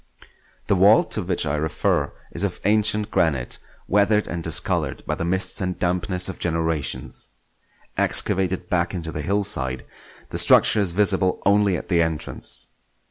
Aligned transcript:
The 0.65 0.73
vault 0.73 1.11
to 1.11 1.21
which 1.21 1.45
I 1.45 1.55
refer 1.55 2.11
is 2.31 2.43
of 2.43 2.59
ancient 2.65 3.11
granite, 3.11 3.59
weathered 3.87 4.25
and 4.27 4.43
discoloured 4.43 5.05
by 5.05 5.13
the 5.13 5.23
mists 5.25 5.61
and 5.61 5.77
dampness 5.77 6.27
of 6.27 6.39
generations. 6.39 7.29
Excavated 7.99 8.67
back 8.67 8.95
into 8.95 9.11
the 9.11 9.21
hillside, 9.21 9.85
the 10.31 10.39
structure 10.39 10.79
is 10.79 10.93
visible 10.93 11.39
only 11.45 11.77
at 11.77 11.87
the 11.89 12.01
entrance. 12.01 12.69